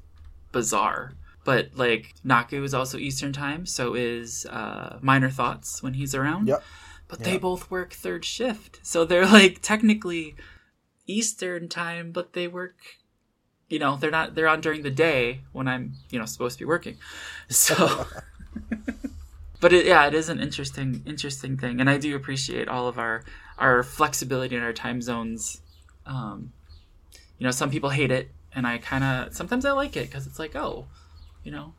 bizarre. 0.52 1.14
But 1.46 1.70
like 1.76 2.14
Naku 2.24 2.64
is 2.64 2.74
also 2.74 2.98
Eastern 2.98 3.32
time, 3.32 3.66
so 3.66 3.94
is 3.94 4.46
uh, 4.48 4.98
Minor 5.02 5.30
Thoughts 5.30 5.82
when 5.82 5.94
he's 5.94 6.14
around. 6.14 6.48
Yep. 6.48 6.64
But 7.08 7.20
they 7.20 7.38
both 7.38 7.70
work 7.70 7.94
third 7.94 8.26
shift, 8.26 8.80
so 8.82 9.06
they're 9.06 9.28
like 9.28 9.62
technically 9.62 10.36
Eastern 11.08 11.70
time, 11.70 12.12
but 12.12 12.34
they 12.34 12.48
work. 12.48 12.76
You 13.70 13.80
know, 13.80 13.98
they're 13.98 14.12
not. 14.12 14.36
They're 14.36 14.48
on 14.48 14.62
during 14.62 14.84
the 14.84 14.92
day 14.92 15.42
when 15.52 15.68
I'm, 15.68 15.94
you 16.10 16.20
know, 16.20 16.26
supposed 16.26 16.58
to 16.58 16.64
be 16.64 16.68
working. 16.68 16.98
So, 17.50 18.08
but 19.60 19.72
it, 19.72 19.86
yeah, 19.86 20.08
it 20.08 20.16
is 20.16 20.30
an 20.30 20.40
interesting, 20.40 21.04
interesting 21.06 21.58
thing, 21.58 21.80
and 21.80 21.90
I 21.90 22.00
do 22.00 22.16
appreciate 22.16 22.68
all 22.68 22.88
of 22.88 22.98
our 22.98 23.24
our 23.60 23.84
flexibility 23.84 24.56
in 24.56 24.64
our 24.64 24.74
time 24.74 25.02
zones. 25.02 25.62
Um, 26.08 26.54
you 27.38 27.46
know, 27.46 27.52
some 27.52 27.70
people 27.70 27.90
hate 27.90 28.12
it, 28.12 28.32
and 28.54 28.66
I 28.66 28.80
kind 28.80 29.04
of 29.04 29.36
sometimes 29.36 29.66
I 29.66 29.72
like 29.72 29.96
it 29.96 30.08
because 30.08 30.26
it's 30.26 30.40
like, 30.40 30.56
oh, 30.56 30.88
you 31.44 31.52
know, 31.52 31.74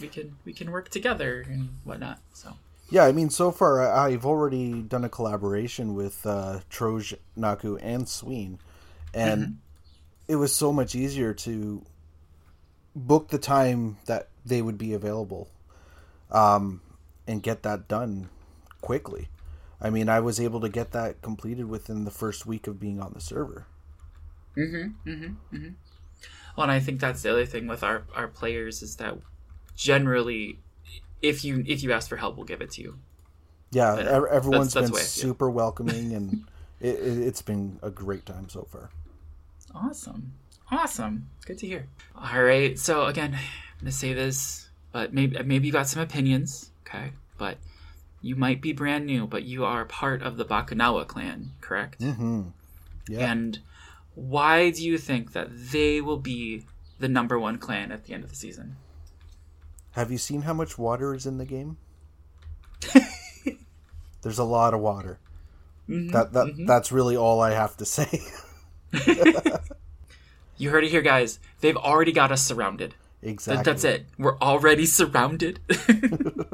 we 0.00 0.08
can 0.08 0.36
we 0.44 0.52
can 0.52 0.70
work 0.70 0.90
together 0.90 1.44
and 1.48 1.70
whatnot. 1.84 2.18
So 2.34 2.54
Yeah, 2.90 3.04
I 3.04 3.12
mean, 3.12 3.30
so 3.30 3.52
far 3.52 3.80
I've 3.82 4.26
already 4.26 4.82
done 4.82 5.04
a 5.04 5.08
collaboration 5.08 5.94
with 5.94 6.26
uh, 6.26 6.60
Troj, 6.70 7.14
Naku, 7.36 7.76
and 7.76 8.08
Sween, 8.08 8.58
and 9.14 9.58
it 10.26 10.36
was 10.36 10.54
so 10.54 10.72
much 10.72 10.94
easier 10.94 11.32
to 11.34 11.84
book 12.96 13.28
the 13.28 13.38
time 13.38 13.98
that 14.06 14.28
they 14.44 14.60
would 14.60 14.76
be 14.76 14.92
available, 14.92 15.48
um, 16.32 16.80
and 17.28 17.42
get 17.42 17.62
that 17.62 17.86
done 17.86 18.28
quickly. 18.80 19.28
I 19.80 19.90
mean, 19.90 20.08
I 20.08 20.20
was 20.20 20.40
able 20.40 20.60
to 20.60 20.68
get 20.68 20.90
that 20.92 21.22
completed 21.22 21.66
within 21.68 22.04
the 22.04 22.10
first 22.10 22.44
week 22.44 22.66
of 22.66 22.80
being 22.80 23.00
on 23.00 23.12
the 23.14 23.20
server. 23.20 23.66
Mhm. 24.56 24.94
Mhm. 25.06 25.36
Mhm. 25.52 25.74
Well, 26.56 26.64
and 26.64 26.72
I 26.72 26.80
think 26.80 27.00
that's 27.00 27.22
the 27.22 27.30
other 27.30 27.46
thing 27.46 27.66
with 27.68 27.82
our, 27.82 28.02
our 28.14 28.26
players 28.28 28.82
is 28.82 28.96
that 28.96 29.16
generally, 29.76 30.58
if 31.22 31.44
you 31.44 31.64
if 31.66 31.82
you 31.82 31.92
ask 31.92 32.08
for 32.08 32.16
help, 32.16 32.36
we'll 32.36 32.46
give 32.46 32.60
it 32.60 32.70
to 32.72 32.82
you. 32.82 32.98
Yeah, 33.70 33.92
uh, 33.92 34.22
everyone's 34.24 34.74
that's, 34.74 34.74
that's 34.74 34.74
been 34.74 34.84
the 34.86 34.92
way 34.94 35.00
I 35.00 35.04
feel. 35.04 35.22
super 35.22 35.50
welcoming, 35.50 36.12
and 36.14 36.44
it, 36.80 36.96
it, 36.96 37.18
it's 37.26 37.42
been 37.42 37.78
a 37.82 37.90
great 37.90 38.26
time 38.26 38.48
so 38.48 38.66
far. 38.70 38.90
Awesome, 39.74 40.32
awesome, 40.70 41.28
good 41.46 41.58
to 41.58 41.66
hear. 41.66 41.86
All 42.16 42.42
right, 42.42 42.78
so 42.78 43.06
again, 43.06 43.34
I'm 43.34 43.78
gonna 43.80 43.92
say 43.92 44.12
this, 44.12 44.68
but 44.92 45.14
maybe 45.14 45.40
maybe 45.44 45.66
you 45.66 45.72
got 45.72 45.88
some 45.88 46.02
opinions, 46.02 46.70
okay? 46.86 47.12
But 47.38 47.58
you 48.22 48.36
might 48.36 48.60
be 48.60 48.72
brand 48.72 49.06
new, 49.06 49.26
but 49.26 49.44
you 49.44 49.64
are 49.64 49.84
part 49.84 50.22
of 50.22 50.36
the 50.36 50.44
Bakunawa 50.44 51.06
clan, 51.06 51.52
correct? 51.60 52.02
hmm 52.02 52.42
Yeah. 53.08 53.30
And 53.30 53.60
why 54.14 54.70
do 54.70 54.84
you 54.84 54.98
think 54.98 55.32
that 55.32 55.48
they 55.50 56.00
will 56.00 56.18
be 56.18 56.64
the 56.98 57.08
number 57.08 57.38
one 57.38 57.58
clan 57.58 57.92
at 57.92 58.04
the 58.04 58.12
end 58.12 58.24
of 58.24 58.30
the 58.30 58.36
season? 58.36 58.76
Have 59.92 60.10
you 60.10 60.18
seen 60.18 60.42
how 60.42 60.54
much 60.54 60.78
water 60.78 61.14
is 61.14 61.26
in 61.26 61.38
the 61.38 61.44
game? 61.44 61.76
There's 64.22 64.38
a 64.38 64.44
lot 64.44 64.74
of 64.74 64.80
water. 64.80 65.18
Mm-hmm, 65.88 66.10
that 66.12 66.32
that 66.32 66.64
that's 66.66 66.92
really 66.92 67.16
all 67.16 67.40
I 67.40 67.52
have 67.52 67.76
to 67.78 67.84
say. 67.84 68.20
You 70.60 70.68
heard 70.68 70.84
it 70.84 70.90
here, 70.90 71.00
guys. 71.00 71.38
They've 71.62 71.74
already 71.74 72.12
got 72.12 72.30
us 72.30 72.42
surrounded. 72.42 72.94
exactly. 73.22 73.56
That, 73.56 73.64
that's 73.64 73.82
it. 73.82 74.06
We're 74.18 74.36
already 74.40 74.84
surrounded. 74.84 75.58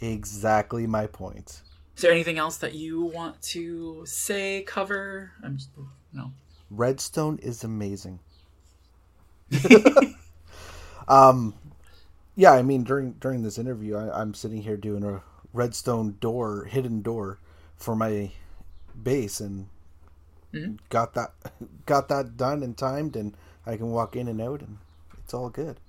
Exactly 0.00 0.86
my 0.86 1.08
point. 1.08 1.60
Is 1.96 2.02
there 2.02 2.12
anything 2.12 2.38
else 2.38 2.58
that 2.58 2.74
you 2.74 3.02
want 3.02 3.42
to 3.42 4.06
say, 4.06 4.62
cover? 4.62 5.32
I'm 5.42 5.56
just, 5.56 5.70
no. 6.12 6.30
Redstone 6.70 7.38
is 7.42 7.64
amazing. 7.64 8.20
um, 11.08 11.52
yeah, 12.38 12.52
I 12.52 12.62
mean 12.62 12.84
during 12.84 13.14
during 13.14 13.42
this 13.42 13.58
interview, 13.58 13.96
I, 13.96 14.20
I'm 14.20 14.32
sitting 14.32 14.62
here 14.62 14.76
doing 14.76 15.02
a 15.02 15.22
redstone 15.52 16.16
door, 16.20 16.66
hidden 16.66 17.02
door, 17.02 17.40
for 17.76 17.96
my 17.96 18.30
base, 19.02 19.40
and 19.40 19.66
mm-hmm. 20.54 20.76
got 20.88 21.14
that 21.14 21.32
got 21.86 22.08
that 22.10 22.36
done 22.36 22.62
and 22.62 22.78
timed, 22.78 23.16
and 23.16 23.36
I 23.66 23.76
can 23.76 23.90
walk 23.90 24.14
in 24.14 24.28
and 24.28 24.40
out, 24.40 24.60
and 24.60 24.78
it's 25.18 25.34
all 25.34 25.50
good. 25.50 25.80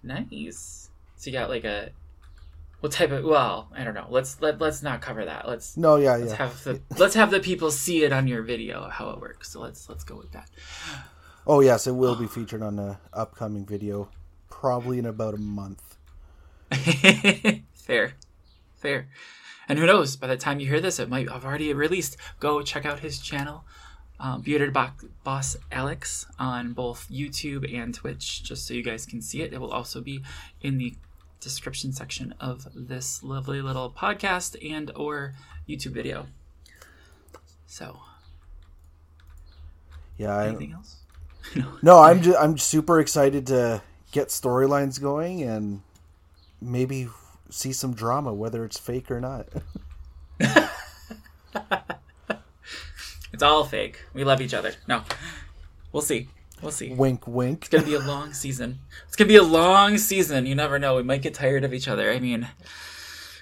Nice. 0.00 0.90
So 1.16 1.30
you 1.30 1.36
got 1.36 1.50
like 1.50 1.64
a 1.64 1.90
what 2.78 2.92
type 2.92 3.10
of? 3.10 3.24
Well, 3.24 3.68
I 3.76 3.82
don't 3.82 3.94
know. 3.94 4.06
Let's 4.08 4.40
let 4.40 4.60
let's 4.60 4.80
not 4.80 5.00
cover 5.00 5.24
that. 5.24 5.48
Let's 5.48 5.76
No, 5.76 5.96
yeah, 5.96 6.14
let's 6.14 6.30
yeah. 6.30 6.36
have 6.36 6.62
the 6.62 6.80
let's 6.98 7.16
have 7.16 7.32
the 7.32 7.40
people 7.40 7.72
see 7.72 8.04
it 8.04 8.12
on 8.12 8.28
your 8.28 8.42
video 8.42 8.88
how 8.88 9.10
it 9.10 9.20
works. 9.20 9.50
So 9.50 9.60
let's 9.60 9.88
let's 9.88 10.04
go 10.04 10.14
with 10.14 10.30
that. 10.30 10.48
Oh 11.48 11.58
yes, 11.58 11.88
it 11.88 11.96
will 11.96 12.14
be 12.14 12.26
featured 12.28 12.62
on 12.62 12.76
the 12.76 12.96
upcoming 13.12 13.66
video, 13.66 14.08
probably 14.50 14.98
in 14.98 15.06
about 15.06 15.34
a 15.34 15.38
month. 15.38 15.96
fair, 17.74 18.14
fair. 18.76 19.08
And 19.68 19.78
who 19.78 19.86
knows? 19.86 20.16
By 20.16 20.26
the 20.26 20.36
time 20.36 20.60
you 20.60 20.66
hear 20.68 20.80
this, 20.80 20.98
it 20.98 21.08
might 21.08 21.30
have 21.30 21.44
already 21.44 21.72
released. 21.72 22.16
Go 22.40 22.62
check 22.62 22.84
out 22.84 23.00
his 23.00 23.18
channel, 23.18 23.64
um, 24.20 24.42
Bearded 24.42 24.72
Bo- 24.72 24.90
Boss 25.22 25.56
Alex, 25.72 26.26
on 26.38 26.72
both 26.72 27.08
YouTube 27.10 27.72
and 27.74 27.94
Twitch, 27.94 28.42
just 28.42 28.66
so 28.66 28.74
you 28.74 28.82
guys 28.82 29.06
can 29.06 29.22
see 29.22 29.42
it. 29.42 29.52
It 29.52 29.60
will 29.60 29.72
also 29.72 30.00
be 30.00 30.22
in 30.60 30.78
the 30.78 30.94
description 31.40 31.92
section 31.92 32.34
of 32.40 32.66
this 32.74 33.22
lovely 33.22 33.60
little 33.62 33.90
podcast 33.90 34.56
and 34.70 34.90
or 34.94 35.34
YouTube 35.68 35.92
video. 35.92 36.26
So, 37.66 38.00
Yeah, 40.16 40.36
I, 40.36 40.48
anything 40.48 40.72
else? 40.72 40.96
No, 41.82 42.00
I'm 42.00 42.22
just 42.22 42.38
I'm 42.38 42.56
super 42.56 43.00
excited 43.00 43.46
to 43.48 43.82
get 44.14 44.28
storylines 44.28 45.00
going 45.00 45.42
and 45.42 45.82
maybe 46.60 47.08
see 47.50 47.72
some 47.72 47.94
drama, 47.94 48.32
whether 48.32 48.64
it's 48.64 48.78
fake 48.78 49.10
or 49.10 49.20
not. 49.20 49.48
It's 53.32 53.42
all 53.42 53.64
fake. 53.64 53.98
We 54.14 54.22
love 54.22 54.40
each 54.40 54.54
other. 54.54 54.74
No, 54.86 55.02
we'll 55.90 56.04
see. 56.04 56.28
We'll 56.62 56.70
see. 56.70 56.94
wink, 56.94 57.26
wink. 57.26 57.62
It's 57.62 57.68
gonna 57.68 57.84
be 57.84 57.94
a 57.94 57.98
long 57.98 58.32
season. 58.32 58.78
It's 59.08 59.16
gonna 59.16 59.26
be 59.26 59.34
a 59.34 59.42
long 59.42 59.98
season. 59.98 60.46
You 60.46 60.54
never 60.54 60.78
know. 60.78 60.94
We 60.94 61.02
might 61.02 61.20
get 61.20 61.34
tired 61.34 61.64
of 61.64 61.74
each 61.74 61.88
other. 61.88 62.12
I 62.12 62.20
mean, 62.20 62.46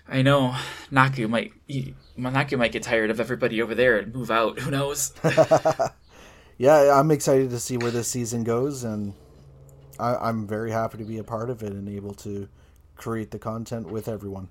I 0.09 0.23
know 0.23 0.57
Naku 0.91 1.29
might 1.29 1.53
he, 1.69 1.95
Naku 2.17 2.57
might 2.57 2.73
get 2.73 2.83
tired 2.83 3.11
of 3.11 3.21
everybody 3.21 3.61
over 3.61 3.75
there 3.75 3.99
and 3.99 4.15
move 4.15 4.31
out. 4.31 4.61
Who 4.61 4.71
knows? 4.71 5.13
Yeah, 6.59 6.97
I'm 6.97 7.11
excited 7.11 7.51
to 7.51 7.59
see 7.59 7.77
where 7.77 7.91
this 7.91 8.07
season 8.07 8.45
goes, 8.45 8.85
and 8.85 9.15
I, 10.03 10.29
I'm 10.29 10.47
very 10.47 10.73
happy 10.73 10.99
to 10.99 11.05
be 11.05 11.19
a 11.19 11.25
part 11.25 11.49
of 11.49 11.63
it 11.63 11.73
and 11.73 11.89
able 11.89 12.15
to 12.15 12.49
create 12.97 13.31
the 13.31 13.39
content 13.39 13.87
with 13.87 14.09
everyone. 14.09 14.49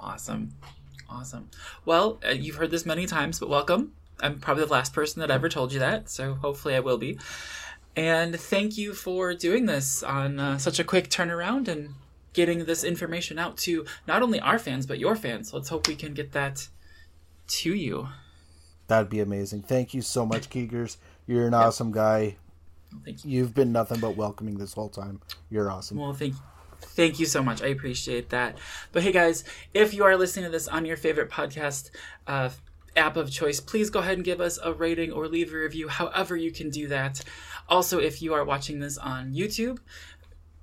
awesome, 0.00 0.54
awesome. 1.10 1.50
Well, 1.84 2.18
uh, 2.26 2.30
you've 2.30 2.56
heard 2.56 2.70
this 2.70 2.86
many 2.86 3.04
times, 3.06 3.38
but 3.38 3.50
welcome. 3.50 3.92
I'm 4.20 4.40
probably 4.40 4.64
the 4.64 4.72
last 4.72 4.94
person 4.94 5.20
that 5.20 5.30
ever 5.30 5.50
told 5.50 5.74
you 5.74 5.78
that, 5.80 6.08
so 6.08 6.34
hopefully 6.34 6.74
I 6.74 6.80
will 6.80 6.96
be. 6.96 7.18
And 7.94 8.38
thank 8.38 8.78
you 8.78 8.94
for 8.94 9.34
doing 9.34 9.66
this 9.66 10.02
on 10.02 10.40
uh, 10.40 10.58
such 10.58 10.78
a 10.78 10.84
quick 10.84 11.10
turnaround 11.10 11.68
and 11.68 11.94
getting 12.32 12.64
this 12.64 12.82
information 12.82 13.38
out 13.38 13.58
to 13.58 13.84
not 14.06 14.22
only 14.22 14.40
our 14.40 14.58
fans 14.58 14.86
but 14.86 14.98
your 14.98 15.16
fans. 15.16 15.52
Let's 15.52 15.68
hope 15.68 15.86
we 15.86 15.96
can 15.96 16.14
get 16.14 16.32
that 16.32 16.68
to 17.48 17.74
you. 17.74 18.08
That'd 18.88 19.10
be 19.10 19.20
amazing. 19.20 19.62
Thank 19.62 19.92
you 19.92 20.00
so 20.00 20.24
much, 20.24 20.48
Keegers. 20.48 20.96
You're 21.26 21.46
an 21.46 21.54
awesome 21.54 21.92
guy. 21.92 22.36
Thank 23.04 23.24
you. 23.24 23.30
You've 23.30 23.54
been 23.54 23.72
nothing 23.72 24.00
but 24.00 24.16
welcoming 24.16 24.58
this 24.58 24.72
whole 24.72 24.88
time. 24.88 25.20
You're 25.50 25.70
awesome. 25.70 25.98
Well, 25.98 26.12
thank 26.12 26.34
thank 26.80 27.18
you 27.18 27.26
so 27.26 27.42
much. 27.42 27.62
I 27.62 27.68
appreciate 27.68 28.30
that. 28.30 28.58
But 28.92 29.02
hey, 29.02 29.12
guys, 29.12 29.44
if 29.74 29.94
you 29.94 30.04
are 30.04 30.16
listening 30.16 30.46
to 30.46 30.50
this 30.50 30.68
on 30.68 30.84
your 30.84 30.96
favorite 30.96 31.30
podcast 31.30 31.90
uh, 32.26 32.50
app 32.96 33.16
of 33.16 33.30
choice, 33.30 33.60
please 33.60 33.90
go 33.90 34.00
ahead 34.00 34.14
and 34.14 34.24
give 34.24 34.40
us 34.40 34.58
a 34.62 34.72
rating 34.72 35.12
or 35.12 35.28
leave 35.28 35.52
a 35.52 35.56
review. 35.56 35.88
However, 35.88 36.36
you 36.36 36.50
can 36.50 36.70
do 36.70 36.88
that. 36.88 37.22
Also, 37.68 37.98
if 37.98 38.22
you 38.22 38.34
are 38.34 38.44
watching 38.44 38.80
this 38.80 38.96
on 38.98 39.32
YouTube, 39.32 39.78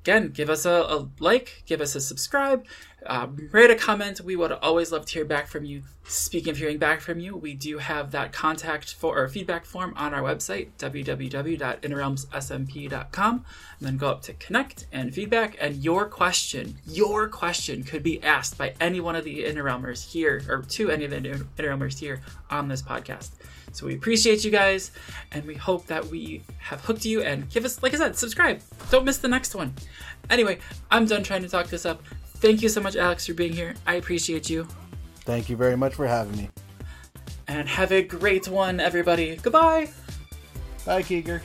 again, 0.04 0.30
give 0.30 0.50
us 0.50 0.66
a, 0.66 0.70
a 0.70 1.08
like, 1.20 1.64
give 1.66 1.80
us 1.80 1.96
a 1.96 2.02
subscribe, 2.02 2.66
um, 3.06 3.48
write 3.54 3.72
a 3.72 3.76
comment. 3.76 4.20
We 4.20 4.36
would 4.36 4.52
always 4.52 4.92
love 4.92 5.06
to 5.06 5.14
hear 5.14 5.24
back 5.24 5.48
from 5.48 5.64
you. 5.64 5.84
Speaking 6.06 6.52
of 6.52 6.58
hearing 6.58 6.78
back 6.78 7.00
from 7.00 7.20
you, 7.20 7.38
we 7.38 7.54
do 7.54 7.78
have 7.78 8.12
that 8.12 8.34
contact 8.34 8.94
for 8.94 9.18
or 9.18 9.30
feedback 9.30 9.64
form 9.64 9.94
on 9.96 10.14
our 10.14 10.22
website, 10.22 10.72
www.interrealmssmp.com. 10.78 13.46
And 13.80 13.88
then 13.88 13.96
go 13.98 14.10
up 14.10 14.22
to 14.24 14.34
connect 14.34 14.88
and 14.92 15.14
feedback. 15.14 15.56
And 15.62 15.78
your 15.78 16.08
question, 16.08 16.80
your 16.86 17.30
question 17.30 17.84
could 17.84 18.04
be 18.04 18.22
asked 18.22 18.58
by 18.58 18.74
any 18.82 19.00
one 19.00 19.16
of 19.16 19.24
the 19.24 19.46
Interrealmers 19.46 20.12
here, 20.12 20.44
or 20.50 20.64
to 20.64 20.92
any 20.92 21.06
of 21.06 21.12
the 21.12 21.22
Interrealmers 21.22 22.00
here 22.00 22.22
on 22.50 22.68
this 22.68 22.82
podcast. 22.82 23.30
So 23.74 23.88
we 23.88 23.96
appreciate 23.96 24.46
you 24.46 24.52
guys, 24.52 24.92
and 25.32 25.44
we 25.46 25.56
hope 25.56 25.88
that 25.88 26.06
we 26.06 26.44
have 26.60 26.80
hooked 26.82 27.06
you. 27.06 27.22
And 27.24 27.50
give 27.50 27.66
us, 27.66 27.82
like 27.84 27.94
I 27.94 27.98
said, 27.98 28.16
subscribe. 28.16 28.62
Don't 28.92 29.04
miss 29.04 29.18
the 29.18 29.28
next 29.28 29.56
one. 29.56 29.74
Anyway, 30.30 30.60
I'm 30.92 31.06
done 31.06 31.24
trying 31.24 31.42
to 31.42 31.50
talk 31.50 31.68
this 31.68 31.86
up. 31.86 32.04
Thank 32.38 32.62
you 32.62 32.70
so 32.70 32.82
much, 32.82 32.96
Alex, 32.96 33.26
for 33.26 33.34
being 33.34 33.54
here. 33.54 33.74
I 33.88 33.96
appreciate 33.96 34.50
you. 34.50 34.68
Thank 35.22 35.50
you 35.50 35.58
very 35.58 35.76
much 35.76 35.96
for 35.96 36.06
having 36.06 36.38
me. 36.38 36.50
And 37.48 37.68
have 37.68 37.92
a 37.92 38.02
great 38.02 38.48
one, 38.48 38.80
everybody. 38.80 39.38
Goodbye. 39.38 39.90
Bye, 40.86 41.02
Keeger. 41.02 41.42